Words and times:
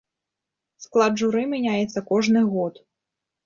Склад 0.83 1.21
журы 1.23 1.43
мяняецца 1.53 2.05
кожны 2.11 2.47
год. 2.59 2.85